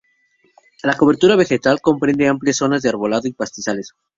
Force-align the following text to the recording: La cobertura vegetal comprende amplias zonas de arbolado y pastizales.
La 0.81 0.95
cobertura 0.97 1.35
vegetal 1.35 1.79
comprende 1.79 2.27
amplias 2.27 2.57
zonas 2.57 2.81
de 2.81 2.89
arbolado 2.89 3.27
y 3.27 3.33
pastizales. 3.33 3.93